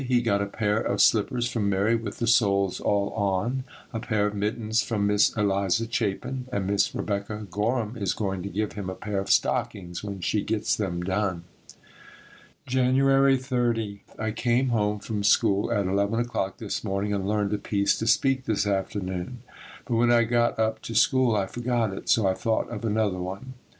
He 0.03 0.21
got 0.23 0.41
a 0.41 0.47
pair 0.47 0.79
of 0.81 0.99
slippers 0.99 1.47
from 1.47 1.69
Mary 1.69 1.95
with 1.95 2.17
the 2.17 2.25
soles 2.25 2.79
all 2.79 3.11
on; 3.11 3.65
a 3.93 3.99
pair 3.99 4.25
of 4.25 4.33
mittens 4.33 4.81
from 4.81 5.05
Miss 5.05 5.31
Eliza 5.37 5.87
Chapin, 5.87 6.47
and 6.51 6.65
Miss 6.65 6.95
Rebecca 6.95 7.45
Gorham 7.51 7.95
is 7.95 8.13
going 8.15 8.41
to 8.41 8.49
give 8.49 8.73
him 8.73 8.89
a 8.89 8.95
pair 8.95 9.19
of 9.19 9.29
stockings 9.29 10.03
when 10.03 10.19
she 10.19 10.41
gets 10.41 10.75
them 10.75 11.03
done. 11.03 11.43
January 12.65 13.37
30. 13.37 14.01
I 14.17 14.31
came 14.31 14.69
home 14.69 14.97
from 14.97 15.23
school 15.23 15.71
at 15.71 15.85
eleven 15.85 16.19
o'clock 16.19 16.57
this 16.57 16.83
morning 16.83 17.13
and 17.13 17.27
learned 17.27 17.53
a 17.53 17.59
piece 17.59 17.95
to 17.99 18.07
speak 18.07 18.45
this 18.45 18.65
afternoon, 18.65 19.43
but 19.85 19.97
when 19.97 20.09
I 20.11 20.23
got 20.23 20.57
up 20.57 20.81
to 20.81 20.95
school 20.95 21.35
I 21.35 21.45
forgot 21.45 21.93
it, 21.93 22.09
so 22.09 22.25
I 22.25 22.33
thought 22.33 22.67
of 22.71 22.83
another 22.83 23.19
one. 23.19 23.53